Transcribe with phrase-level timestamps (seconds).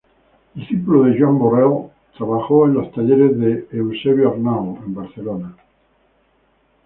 [0.55, 5.55] Discípulo de Joan Borrell, trabajó en los talleres de Eusebio Arnau en Barcelona.